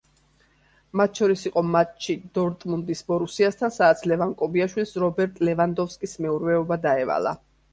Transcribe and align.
მათ 1.01 1.19
შორის 1.19 1.43
იყო 1.49 1.61
მატჩი 1.75 2.15
დორტმუნდის 2.37 3.05
„ბორუსიასთან“, 3.11 3.75
სადაც 3.77 4.03
ლევან 4.13 4.35
კობიაშვილს 4.41 4.97
რობერტ 5.05 5.39
ლევანდოვსკის 5.51 6.19
მეურვეობა 6.27 6.81
დაევალა. 6.89 7.37